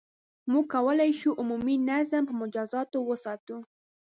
[0.51, 3.57] •موږ کولای شو، عمومي نظم په مجازاتو وساتو.